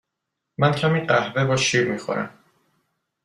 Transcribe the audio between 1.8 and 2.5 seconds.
می خورم.